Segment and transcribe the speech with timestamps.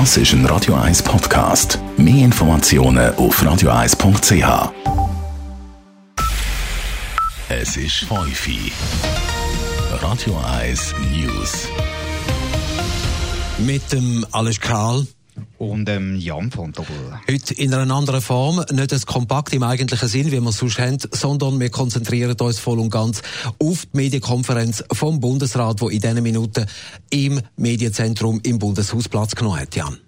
[0.00, 1.78] Das ist ein Radio 1 Podcast.
[1.96, 4.72] Mehr Informationen auf radio1.ch.
[7.48, 8.72] Es ist Feufi.
[10.02, 11.68] Radio 1 News.
[13.58, 15.06] Mit dem Alles Karl
[15.58, 17.18] und ähm, Jan von Doppel.
[17.30, 20.78] Heute in einer anderen Form, nicht das kompakt im eigentlichen Sinn, wie wir es sonst
[20.78, 23.22] haben, sondern wir konzentrieren uns voll und ganz
[23.58, 26.66] auf die Medienkonferenz vom Bundesrat, wo in diesen Minuten
[27.10, 29.98] im Medienzentrum im Bundeshaus Platz genommen hat, Jan.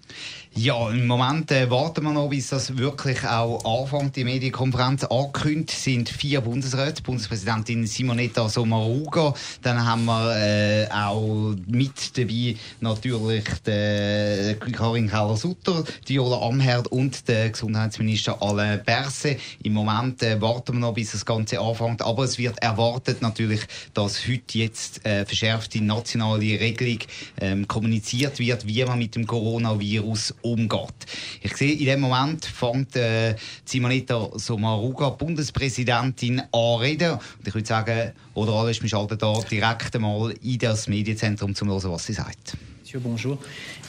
[0.59, 4.15] Ja, im Moment äh, warten wir noch, bis das wirklich auch anfängt.
[4.15, 12.17] Die Medienkonferenz angekündigt sind vier Bundesräte, Bundespräsidentin Simonetta Sommaruga, dann haben wir äh, auch mit
[12.17, 19.39] dabei natürlich die, Karin Keller-Sutter, Viola Amherd und der Gesundheitsminister Alain Berset.
[19.61, 23.61] Im Moment äh, warten wir noch, bis das Ganze anfängt, aber es wird erwartet natürlich,
[23.93, 26.97] dass heute jetzt äh, verschärfte nationale Regelung
[27.39, 31.05] ähm, kommuniziert wird, wie man mit dem Coronavirus umgeht.
[31.41, 37.13] Ich sehe, in dem Moment fängt äh, Simonetta Sommaruga, Bundespräsidentin, anreden.
[37.13, 41.55] Und ich würde sagen, oder alles, wir schalten da direkt einmal in das Medienzentrum, um
[41.55, 42.57] zu hören, was sie sagt.
[42.87, 43.37] Monsieur, bonjour.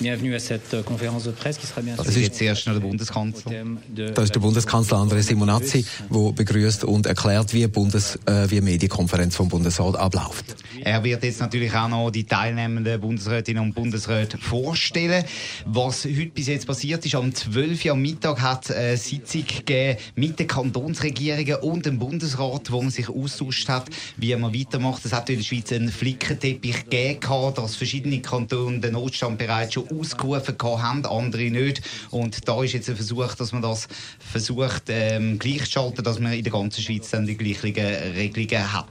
[0.01, 2.03] Bienvenue à cette euh, conférence de presse qui sera bien sûr.
[2.03, 3.53] Das ist jetzt erst noch der Bundeskanzler.
[3.95, 9.37] Das ist der Bundeskanzler André Simonazzi, der begrüßt und erklärt, wie Bundes, äh, wie Medienkonferenz
[9.37, 10.57] vom Bundesrat abläuft.
[10.83, 15.23] Er wird jetzt natürlich auch noch die teilnehmenden Bundesrätinnen und Bundesräte vorstellen.
[15.65, 17.85] Was heute bis jetzt passiert ist, am 12.
[17.85, 22.91] Uhr am Mittag hat eine Sitzung gegeben mit den Kantonsregierungen und dem Bundesrat, wo man
[22.91, 25.05] sich austauscht hat, wie man weitermacht.
[25.05, 29.89] Es hat in der Schweiz einen Flickenteppich gegeben, dass verschiedene Kantone den Notstand bereits schon
[29.89, 31.83] ausgerufen haben, andere nicht.
[32.11, 36.43] Und da ist jetzt ein Versuch, dass man das versucht ähm, gleichzuschalten, dass man in
[36.43, 38.87] der ganzen Schweiz dann die gleichen Regelungen hat.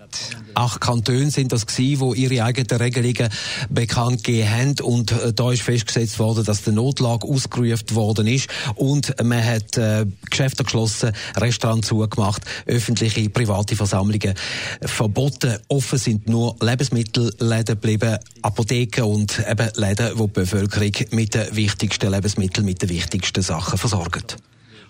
[0.54, 3.30] Acht Kantone sind das gewesen, die ihre eigenen Regelungen
[3.70, 8.50] bekannt gegeben haben und äh, da ist festgesetzt worden, dass die Notlage ausgerufen worden ist
[8.76, 14.34] und man hat äh, Geschäfte geschlossen, Restaurants zugemacht, öffentliche, private Versammlungen
[14.82, 15.58] verboten.
[15.68, 22.12] Offen sind nur Lebensmittelläden geblieben, Apotheken und eben Läden, wo die Bevölkerung mit den wichtigsten
[22.12, 24.38] Lebensmitteln, mit den wichtigsten Sachen versorgt.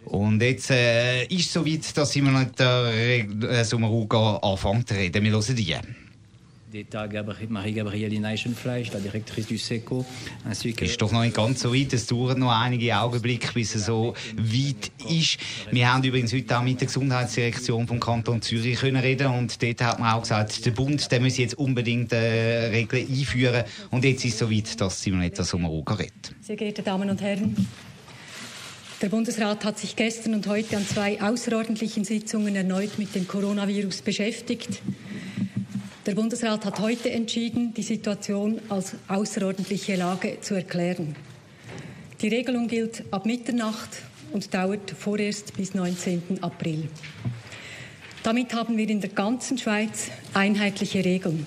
[0.05, 5.23] Und jetzt äh, ist es soweit, dass wir mit der äh, Sommeruga anfangen zu reden.
[5.23, 5.75] Wir hören die.
[10.85, 14.13] Ist doch noch nicht ganz so weit, es dauert noch einige Augenblicke, bis es so
[14.35, 15.37] weit ist.
[15.71, 19.81] Wir haben übrigens heute auch mit der Gesundheitsdirektion vom Kanton Zürich können reden und dort
[19.81, 24.25] hat man auch gesagt, der Bund der muss jetzt unbedingt äh, Regeln einführen und jetzt
[24.25, 26.35] ist es so weit, dass Simonetta Sommaruga redet.
[26.41, 27.55] Sehr geehrte Damen und Herren,
[29.01, 34.01] der Bundesrat hat sich gestern und heute an zwei außerordentlichen Sitzungen erneut mit dem Coronavirus
[34.01, 34.81] beschäftigt.
[36.07, 41.17] Der Bundesrat hat heute entschieden, die Situation als außerordentliche Lage zu erklären.
[42.21, 43.89] Die Regelung gilt ab Mitternacht
[44.31, 46.41] und dauert vorerst bis 19.
[46.41, 46.87] April.
[48.23, 51.45] Damit haben wir in der ganzen Schweiz einheitliche Regeln.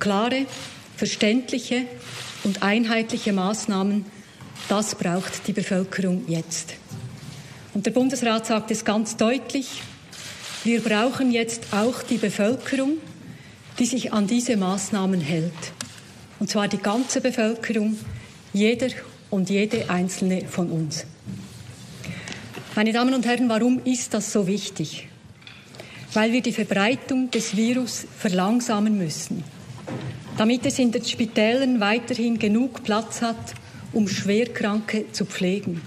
[0.00, 0.46] Klare,
[0.96, 1.84] verständliche
[2.42, 4.04] und einheitliche Maßnahmen
[4.68, 6.74] das braucht die Bevölkerung jetzt.
[7.74, 9.82] Und der Bundesrat sagt es ganz deutlich,
[10.64, 12.98] wir brauchen jetzt auch die Bevölkerung,
[13.78, 15.52] die sich an diese Maßnahmen hält.
[16.40, 17.96] Und zwar die ganze Bevölkerung,
[18.52, 18.88] jeder
[19.30, 21.06] und jede einzelne von uns.
[22.74, 25.08] Meine Damen und Herren, warum ist das so wichtig?
[26.12, 29.44] Weil wir die Verbreitung des Virus verlangsamen müssen,
[30.36, 33.54] damit es in den Spitälern weiterhin genug Platz hat,
[33.92, 35.82] um Schwerkranke zu pflegen.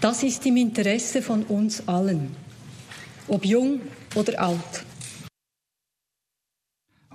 [0.00, 2.36] Das ist im Interesse von uns allen,
[3.28, 3.80] ob jung
[4.14, 4.85] oder alt.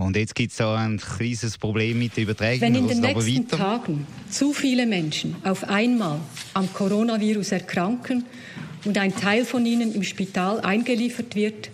[0.02, 2.62] Und jetzt gibt es da ein kleines Problem mit der Übertragung.
[2.62, 6.20] Wenn in den nächsten Tagen zu viele Menschen auf einmal
[6.54, 8.26] am Coronavirus erkranken
[8.84, 11.70] und ein Teil von ihnen im Spital eingeliefert wird,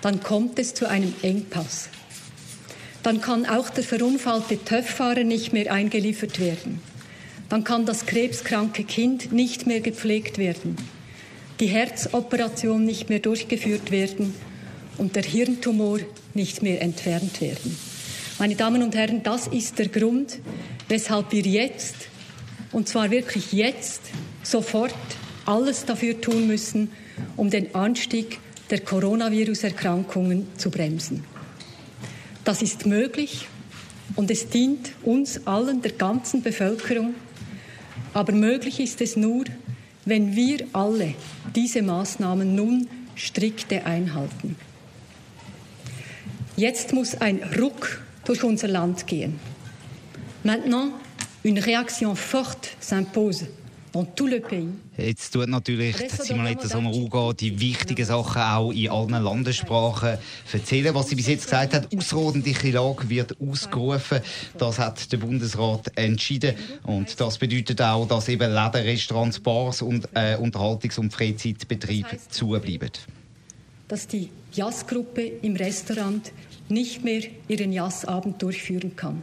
[0.00, 1.88] dann kommt es zu einem Engpass.
[3.04, 6.80] Dann kann auch der verunfallte TÜV-Fahrer nicht mehr eingeliefert werden
[7.52, 10.74] dann kann das krebskranke Kind nicht mehr gepflegt werden,
[11.60, 14.32] die Herzoperation nicht mehr durchgeführt werden
[14.96, 15.98] und der Hirntumor
[16.34, 17.76] nicht mehr entfernt werden.
[18.38, 20.38] Meine Damen und Herren, das ist der Grund,
[20.88, 21.94] weshalb wir jetzt,
[22.72, 24.02] und zwar wirklich jetzt,
[24.42, 24.94] sofort
[25.46, 26.90] alles dafür tun müssen,
[27.36, 28.38] um den Anstieg
[28.70, 31.24] der Coronavirus-Erkrankungen zu bremsen.
[32.44, 33.46] Das ist möglich
[34.16, 37.14] und es dient uns allen, der ganzen Bevölkerung,
[38.14, 39.44] aber möglich ist es nur,
[40.04, 41.14] wenn wir alle
[41.54, 44.56] diese Maßnahmen nun strikte einhalten.
[46.56, 49.38] Jetzt muss ein Ruck durch unser Land gehen.
[50.44, 50.92] Maintenant,
[51.44, 53.48] Une réaction forte s'impose
[54.96, 60.16] Jetzt tut natürlich Simonetta Sommaruga die wichtigen Sachen auch in allen Landessprachen
[60.50, 60.94] erzählen.
[60.94, 64.20] Was sie bis jetzt gesagt hat, außerordentliche Lage wird ausgerufen.
[64.56, 66.54] Das hat der Bundesrat entschieden.
[66.84, 72.92] Und das bedeutet auch, dass eben Läden, Restaurants, Bars und äh, Unterhaltungs- und Freizeitbetriebe zubleiben.
[73.92, 76.32] Dass die Jazzgruppe im Restaurant
[76.70, 79.20] nicht mehr ihren Jazzabend durchführen kann.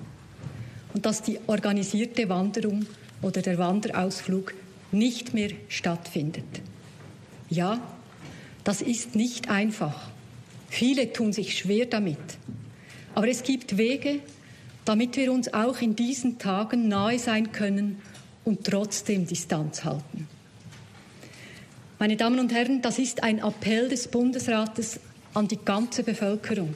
[0.94, 2.86] Und dass die organisierte Wanderung
[3.24, 4.54] oder der Wanderausflug
[4.92, 6.44] nicht mehr stattfindet.
[7.50, 7.82] Ja,
[8.64, 10.12] das ist nicht einfach.
[10.68, 12.20] Viele tun sich schwer damit.
[13.16, 14.20] Aber es gibt Wege,
[14.86, 18.04] damit wir uns auch in diesen Tagen nahe sein können
[18.46, 20.28] und trotzdem Distanz halten.
[22.02, 25.02] Meine Damen und Herren, das ist ein Appell des Bundesrates
[25.34, 26.74] an die ganze Bevölkerung.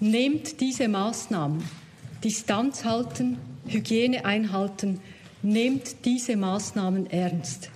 [0.00, 1.62] Nehmt diese Maßnahmen,
[2.24, 3.36] Distanz halten,
[3.66, 5.00] Hygiene einhalten,
[5.42, 7.68] nehmt diese Maßnahmen ernst.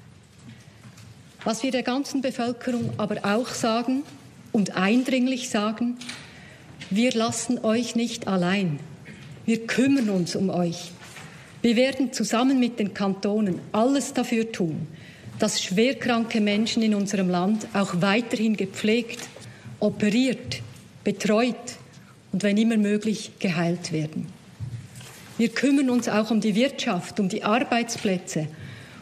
[1.45, 4.03] Was wir der ganzen Bevölkerung aber auch sagen
[4.51, 5.99] und eindringlich sagen,
[6.89, 8.81] wir lassen euch nicht allein.
[9.45, 10.93] Wir kümmern uns um euch.
[11.61, 14.87] Wir werden zusammen mit den Kantonen alles dafür tun,
[15.41, 19.19] dass schwerkranke Menschen in unserem Land auch weiterhin gepflegt,
[19.81, 20.61] operiert,
[21.03, 21.57] betreut
[22.31, 24.27] und wenn immer möglich geheilt werden.
[25.39, 28.49] Wir kümmern uns auch um die Wirtschaft, um die Arbeitsplätze,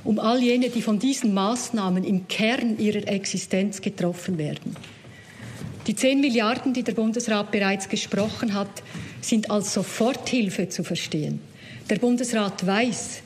[0.04, 4.76] um all jene, die von diesen Maßnahmen im Kern ihrer Existenz getroffen werden.
[5.88, 8.84] Die 10 Milliarden, die der Bundesrat bereits gesprochen hat,
[9.20, 11.40] sind als Soforthilfe zu verstehen.
[11.90, 13.22] Der Bundesrat weiß,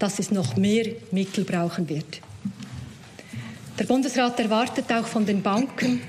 [0.00, 2.20] dass es noch mehr Mittel brauchen wird.
[3.78, 6.00] Der Bundesrat erwartet auch von den Banken,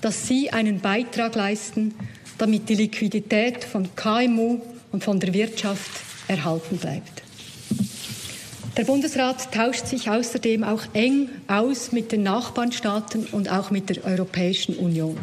[0.00, 1.94] dass sie einen Beitrag leisten,
[2.38, 5.90] damit die Liquidität von KMU und von der Wirtschaft
[6.28, 7.22] erhalten bleibt.
[8.78, 14.02] Der Bundesrat tauscht sich außerdem auch eng aus mit den Nachbarstaaten und auch mit der
[14.04, 15.18] Europäischen Union.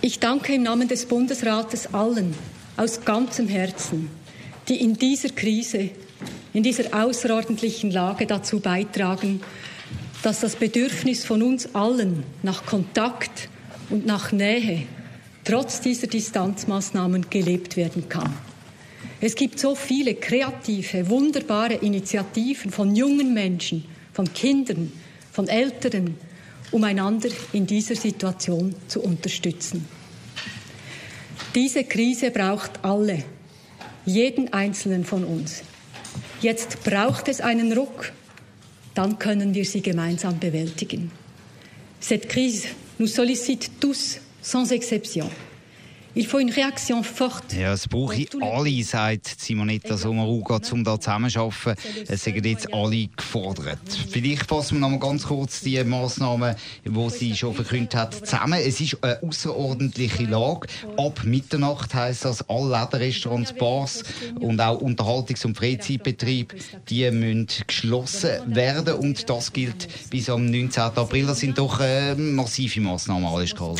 [0.00, 2.34] Ich danke im Namen des Bundesrates allen
[2.76, 4.10] aus ganzem Herzen,
[4.68, 5.90] die in dieser Krise,
[6.54, 9.42] in dieser außerordentlichen Lage dazu beitragen,
[10.22, 13.50] dass das Bedürfnis von uns allen nach Kontakt
[13.90, 14.84] und nach Nähe
[15.44, 18.32] trotz dieser Distanzmaßnahmen gelebt werden kann.
[19.20, 24.92] Es gibt so viele kreative, wunderbare Initiativen von jungen Menschen, von Kindern,
[25.32, 26.16] von Älteren,
[26.70, 29.86] um einander in dieser Situation zu unterstützen.
[31.54, 33.24] Diese Krise braucht alle,
[34.06, 35.62] jeden einzelnen von uns.
[36.44, 38.12] Jetzt braucht es einen Ruck,
[38.94, 41.10] dann können wir sie gemeinsam bewältigen.
[42.00, 42.68] Cette crise
[42.98, 45.30] nous sollicite tous sans exception.
[46.16, 47.56] Il faut une réaction forte.
[47.58, 51.74] Ja, es brauche alle, sagt Simonetta Sommaruga, um da zusammenzuarbeiten.
[52.06, 53.80] Es sind jetzt alle gefordert.
[54.10, 58.60] Vielleicht fassen wir noch mal ganz kurz die Massnahmen, die sie schon verkündet hat, zusammen.
[58.64, 60.68] Es ist eine außerordentliche Lage.
[60.96, 64.04] Ab Mitternacht heisst das, alle Läden, Restaurants, Bars
[64.38, 66.54] und auch Unterhaltungs- und Freizeitbetriebe,
[66.88, 68.94] die müssen geschlossen werden.
[68.94, 70.80] Und das gilt bis am 19.
[70.80, 71.26] April.
[71.26, 73.74] Das sind doch äh, massive Massnahmen, alles klar.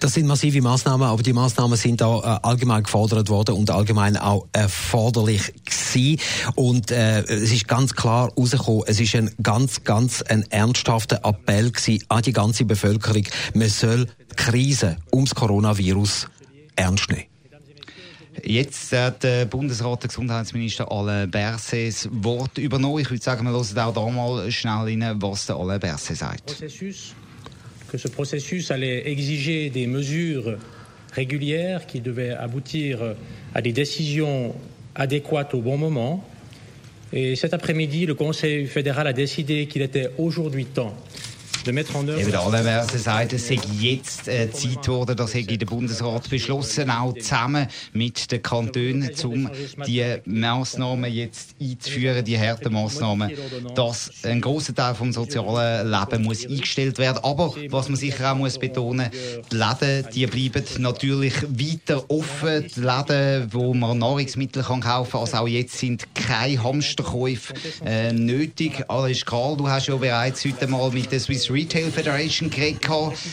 [0.00, 4.16] Das sind massive Maßnahmen, aber die Maßnahmen sind da äh, allgemein gefordert worden und allgemein
[4.16, 6.20] auch erforderlich gewesen.
[6.54, 11.72] Und äh, es ist ganz klar rausgekommen, es ist ein ganz, ganz ein ernsthafter Appell
[11.72, 13.24] gewesen an die ganze Bevölkerung.
[13.54, 16.28] Man soll die Krise ums Coronavirus
[16.76, 17.24] ernst nehmen.
[18.44, 23.00] Jetzt hat der Bundesrat, der Gesundheitsminister Alain Berset das Wort übernommen.
[23.00, 26.62] Ich würde sagen, wir hören auch da mal schnell rein, was der Alain Berset sagt.
[27.90, 30.56] Que ce processus allait exiger des mesures
[31.12, 33.14] régulières qui devaient aboutir
[33.54, 34.54] à des décisions
[34.94, 36.24] adéquates au bon moment.
[37.12, 40.94] Et cet après-midi, le Conseil fédéral a décidé qu'il était aujourd'hui temps
[41.66, 46.90] Eben alle werden sagen, es sei jetzt äh, Zeit geworden, das hätte der Bundesrat beschlossen,
[46.90, 49.50] auch zusammen mit den Kantonen, um
[49.86, 53.32] die Massnahmen jetzt einzuführen, die harten Massnahmen,
[53.74, 57.18] dass ein großer Teil vom sozialen Leben muss eingestellt werden.
[57.22, 59.10] Aber was man sicher auch muss betonen,
[59.50, 62.66] die Läden, die bleiben natürlich weiter offen.
[62.74, 68.12] Die Läden, wo man Nahrungsmittel kann kaufen kann, also auch jetzt sind keine Hamsterkäufe äh,
[68.12, 68.84] nötig.
[68.88, 72.88] Alles klar, du hast ja bereits heute mal mit der Swiss Retail Federation geredet,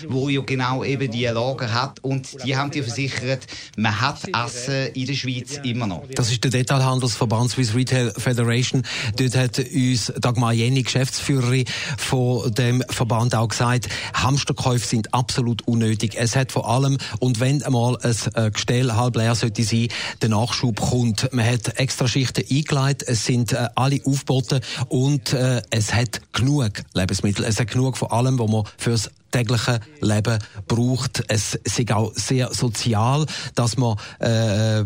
[0.07, 3.45] wo ja genau eben die Lager hat und die haben dir versichert,
[3.77, 6.03] man hat Essen in der Schweiz immer noch.
[6.15, 8.84] Das ist der Detailhandelsverband Swiss Retail Federation.
[9.17, 11.65] Dort hat uns Dagmar Jenny, Geschäftsführerin
[11.98, 16.15] von dem Verband, auch gesagt, Hamsterkäufe sind absolut unnötig.
[16.15, 19.88] Es hat vor allem, und wenn einmal ein äh, Gestell halb leer sollte sein,
[20.22, 21.31] der Nachschub kommt.
[21.34, 26.84] Man hat extra Schichten eingeleitet, es sind äh, alle aufgeboten und äh, es hat genug
[26.93, 27.45] Lebensmittel.
[27.45, 31.24] Es hat genug von allem, was man fürs tägliche Leben braucht.
[31.27, 34.85] Es ist auch sehr sozial, dass man, äh, äh,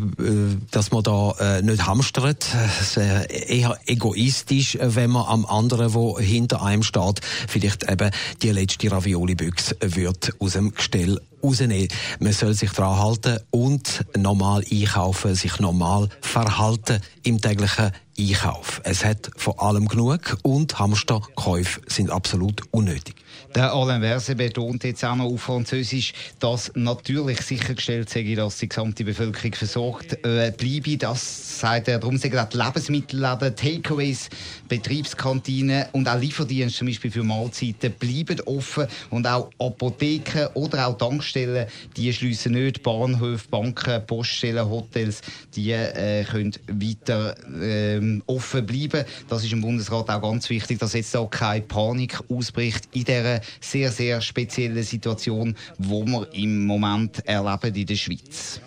[0.72, 2.48] dass man da äh, nicht hamstert.
[2.82, 8.10] Es ist eher egoistisch, wenn man am anderen, wo hinter einem steht, vielleicht eben
[8.42, 11.90] die letzte Ravioli-Büchse wird aus dem Gestell rausnehmen.
[12.20, 18.82] Man soll sich daran halten und normal einkaufen, sich normal verhalten im täglichen Einkauf.
[18.84, 23.16] Es hat vor allem genug und Hamsterkäufe sind absolut unnötig.
[23.56, 28.70] Der Alain Verse betont jetzt auch noch auf Französisch, dass natürlich sichergestellt sei, dass die
[28.70, 30.98] gesamte Bevölkerung versorgt äh, bleibe.
[30.98, 31.98] Das sagt er.
[31.98, 34.30] Darum sagen auch Lebensmittelläden, Takeaways,
[34.68, 40.98] Betriebskantinen und auch Lieferdienste zum Beispiel für Mahlzeiten bleiben offen und auch Apotheken oder auch
[40.98, 42.84] Tankstellen, die schließen nicht.
[42.84, 45.22] Bahnhöfe, Banken, Poststellen, Hotels,
[45.56, 49.06] die äh, können weiter äh, offen bleiben.
[49.28, 53.39] Das ist im Bundesrat auch ganz wichtig, dass jetzt da keine Panik ausbricht in dieser
[53.60, 58.62] sehr, sehr spezielle Situation, wo wir im Moment erleben in der Schweiz.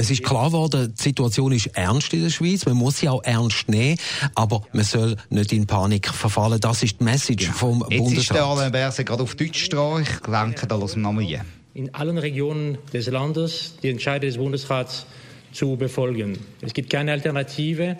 [0.00, 2.64] Es ist klar geworden, die Situation ist ernst in der Schweiz.
[2.64, 3.98] Man muss sie auch ernst nehmen,
[4.36, 6.60] aber man soll nicht in Panik verfallen.
[6.60, 7.52] Das ist die Message ja.
[7.52, 8.12] vom Jetzt Bundesrat.
[8.12, 10.02] Jetzt ist der Alain Berset gerade auf Deutsch dran.
[10.02, 11.44] Ich lenke da aus dem Namen hier.
[11.74, 15.04] In allen Regionen des Landes die Entscheidung des Bundesrats
[15.52, 16.38] zu befolgen.
[16.60, 17.98] Es gibt keine Alternative,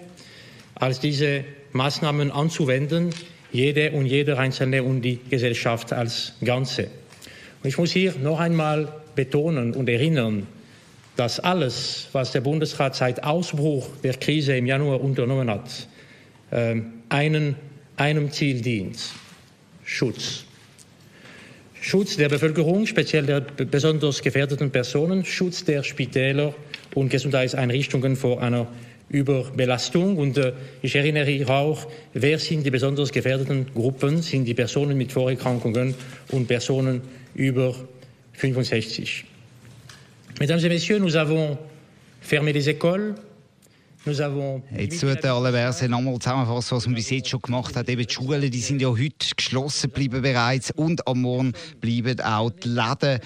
[0.76, 3.10] als diese Maßnahmen anzuwenden,
[3.52, 6.88] jede und jeder Einzelne und die Gesellschaft als Ganze.
[7.62, 10.46] Und ich muss hier noch einmal betonen und erinnern,
[11.16, 15.88] dass alles, was der Bundesrat seit Ausbruch der Krise im Januar unternommen hat,
[16.52, 17.56] ähm, einen,
[17.96, 18.98] einem Ziel dient.
[19.84, 20.44] Schutz.
[21.80, 26.54] Schutz der Bevölkerung, speziell der besonders gefährdeten Personen, Schutz der Spitäler
[26.94, 28.68] und Gesundheitseinrichtungen vor einer
[29.10, 30.16] Überbelastung.
[30.16, 34.22] Und äh, ich erinnere auch, wer sind die besonders gefährdeten Gruppen?
[34.22, 35.94] Sind die Personen mit Vorerkrankungen
[36.30, 37.02] und Personen
[37.34, 37.74] über
[38.34, 39.24] 65.
[40.40, 41.58] Mesdames et Messieurs, nous avons
[42.20, 43.14] fermé les écoles,
[44.06, 47.88] Jetzt tut der Allerverse nochmal zusammenfassen, was man bis jetzt schon gemacht hat.
[47.88, 52.50] Eben die Schulen, die sind ja heute geschlossen geblieben bereits und am Morgen bleiben auch
[52.50, 53.20] die Läden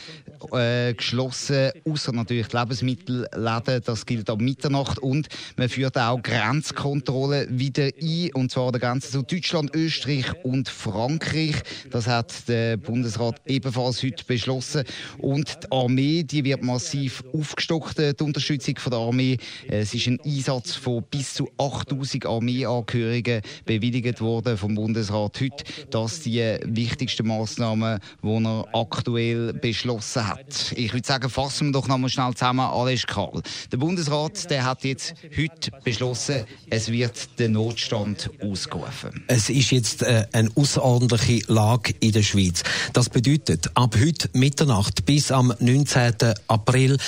[0.52, 3.82] äh, geschlossen, außer natürlich die Lebensmittelläden.
[3.84, 8.80] Das gilt ab Mitternacht und man führt auch Grenzkontrollen wieder ein und zwar an der
[8.80, 11.56] Grenze zu Deutschland, Österreich und Frankreich.
[11.90, 14.84] Das hat der Bundesrat ebenfalls heute beschlossen
[15.18, 19.38] und die Armee, die wird massiv aufgestockt, die Unterstützung von der Armee.
[19.68, 25.64] Es ist ein Einsatz von bis zu 8000 Armeeangehörigen bewilligt worden vom Bundesrat heute.
[25.90, 30.32] Das sind die wichtigsten Massnahmen, die er aktuell beschlossen hat.
[30.75, 33.43] Ich würde sagen, fassen wir doch noch mal schnell zusammen, alles Karl.
[33.71, 39.25] Der Bundesrat der hat jetzt heute beschlossen, es wird der Notstand ausgerufen.
[39.29, 42.62] Es ist jetzt äh, eine außerordentliche Lage in der Schweiz.
[42.93, 46.15] Das bedeutet, ab heute Mitternacht bis am 19.
[46.49, 46.99] April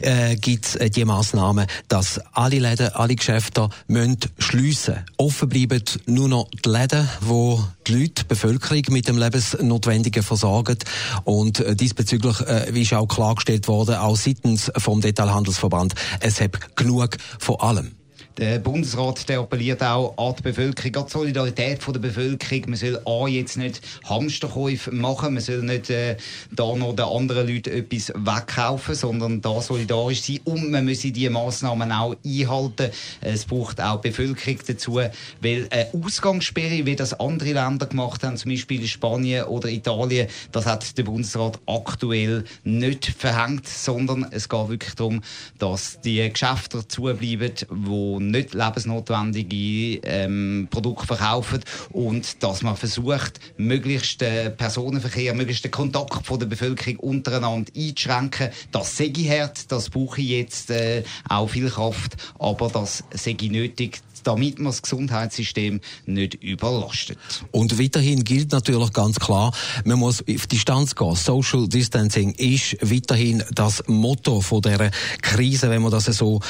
[0.00, 5.04] äh, gibt es äh, die Massnahmen, dass alle Läden, alle Geschäfte müssen schliessen.
[5.16, 10.78] Offen bleiben nur noch die Läden, wo die Leute, die Bevölkerung mit dem Lebensnotwendigen versorgen.
[11.24, 17.16] Und äh, diesbezüglich äh, ist auch klargestellt worden, auch seitens vom Detailhandelsverband, es hat genug
[17.38, 17.92] von allem.
[18.38, 22.64] Der Bundesrat der appelliert auch an die Bevölkerung, an die Solidarität von der Bevölkerung.
[22.66, 26.18] Man soll A, jetzt nicht Hamsterkäufe machen, man soll nicht äh,
[26.50, 31.30] da noch den anderen Leuten etwas wegkaufen, sondern da solidarisch sein und man muss diese
[31.30, 32.90] Massnahmen auch einhalten.
[33.22, 35.00] Es braucht auch die Bevölkerung dazu,
[35.40, 40.66] weil eine Ausgangssperre, wie das andere Länder gemacht haben, zum Beispiel Spanien oder Italien, das
[40.66, 45.22] hat der Bundesrat aktuell nicht verhängt, sondern es geht wirklich darum,
[45.58, 54.20] dass die Geschäfte zubleiben, die nicht lebensnotwendige ähm, Produkte verkaufen und dass man versucht, möglichst
[54.20, 58.50] den Personenverkehr, möglichst den Kontakt von der Bevölkerung untereinander einzuschränken.
[58.72, 63.36] Das sehe ich hart, das brauche ich jetzt äh, auch viel Kraft, aber das sehe
[63.40, 67.18] ich nötig, damit man das Gesundheitssystem nicht überlastet.
[67.52, 69.52] Und weiterhin gilt natürlich ganz klar,
[69.84, 71.14] man muss auf Distanz gehen.
[71.14, 74.90] Social Distancing ist weiterhin das Motto von der
[75.22, 76.40] Krise, wenn man das so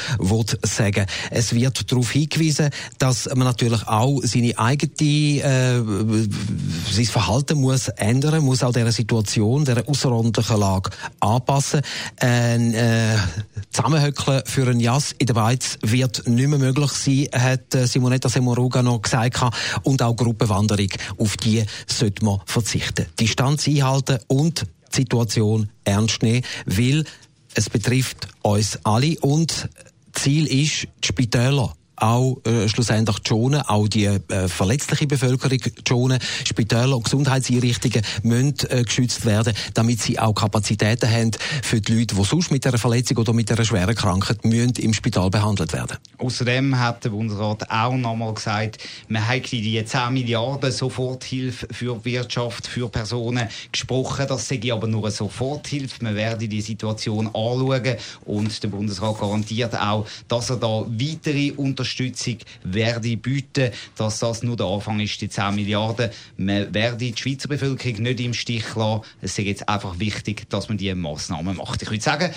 [0.63, 1.05] sagen.
[1.31, 5.81] Es wird darauf hingewiesen, dass man natürlich auch seine eigene, äh,
[6.91, 11.81] sein Verhalten muss ändern, muss auch dieser Situation, dieser außerordentlichen Lage anpassen.
[12.19, 13.17] Ein äh,
[13.71, 18.81] Zusammenhöckeln für ein Jass in der Schweiz wird nicht mehr möglich sein, hat Simonetta Semoruga
[18.81, 19.39] noch gesagt.
[19.83, 23.07] Und auch Gruppenwanderung, auf die sollte man verzichten.
[23.19, 27.03] Distanz einhalten und die Situation ernst nehmen, weil
[27.53, 29.69] es betrifft uns alle und
[30.13, 36.19] Ziel ist, die Spitäler auch äh, schlussendlich schonen, auch die äh, verletzliche Bevölkerung schonen.
[36.45, 41.31] Spitäler und Gesundheitseinrichtungen müssen äh, geschützt werden, damit sie auch Kapazitäten haben
[41.63, 44.93] für die Leute, die sonst mit einer Verletzung oder mit einer schweren Krankheit müssen im
[44.93, 45.97] Spital behandelt werden.
[46.19, 48.77] Außerdem hat der Bundesrat auch nochmal gesagt,
[49.07, 54.25] man hat die 10 Milliarden Soforthilfe für Wirtschaft, für Personen gesprochen.
[54.27, 56.03] Das sei aber nur eine Soforthilfe.
[56.03, 61.86] Man werde die Situation anschauen und der Bundesrat garantiert auch, dass er da weitere Unterstützung
[61.87, 66.09] Unterstützung werde bieten, dass das nur der Anfang ist, die 10 Milliarden.
[66.35, 69.03] Man werde die Schweizer Bevölkerung nicht im Stich lassen.
[69.21, 71.81] Es ist jetzt einfach wichtig, dass man diese Massnahmen macht.
[71.81, 72.33] Ich würde sagen,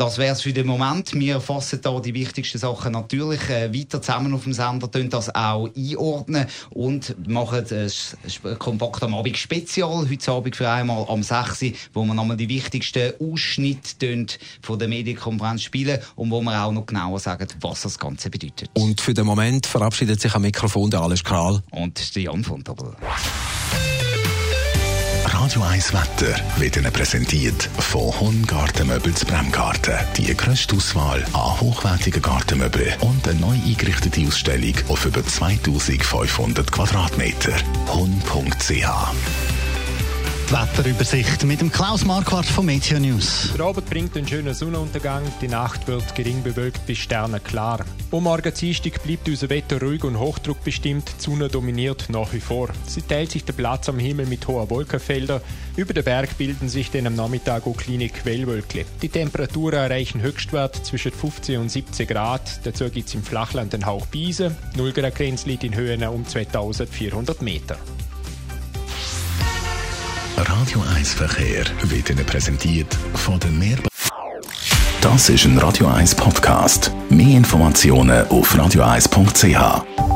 [0.00, 1.12] das wäre es für den Moment.
[1.12, 5.34] Wir fassen da die wichtigsten Sachen natürlich äh, weiter zusammen auf dem Sender, tun das
[5.34, 11.64] auch einordnen und machen ein kompakt am Abend Spezial, heute Abend für einmal am 6
[11.92, 14.26] wo wir nochmal die wichtigsten Ausschnitte
[14.62, 18.70] von der Medienkonferenz spielen und wo wir auch noch genauer sagen, was das Ganze bedeutet.
[18.72, 22.96] Und für den Moment verabschiedet sich am Mikrofon der Alles Kral und Jan von Doppel.
[25.40, 29.94] Radio 1 Wetter wird Ihnen präsentiert von Hongartenmöbel zu Bremgarten.
[30.18, 37.54] Die grösste Auswahl an hochwertigen Gartenmöbeln und eine neu eingerichtete Ausstellung auf über 2500 Quadratmeter.
[37.88, 39.59] Hon.ch
[40.50, 43.52] die Wetterübersicht mit dem Klaus Marquardt von Meteo News.
[43.56, 47.84] Der Abend bringt einen schönen Sonnenuntergang, die Nacht wird gering bewölkt bis sternenklar.
[48.10, 52.40] Um morgen Dienstag bleibt unser Wetter ruhig und Hochdruck bestimmt, die Sonne dominiert nach wie
[52.40, 52.70] vor.
[52.86, 55.40] Sie teilt sich der Platz am Himmel mit hohen Wolkenfeldern,
[55.76, 58.86] über den Berg bilden sich dann am Nachmittag auch kleine Quellwölkchen.
[59.02, 63.86] Die Temperaturen erreichen Höchstwert zwischen 15 und 17 Grad, dazu gibt es im Flachland einen
[63.86, 67.78] Hauch Biese, 0 Grad Grenze liegt in Höhen um 2400 Meter.
[70.46, 73.76] Radio 1 Verkehr wird Ihnen präsentiert von den Meer.
[75.00, 76.92] Das ist ein Radio 1 Podcast.
[77.10, 80.09] Mehr Informationen auf radio1.ch.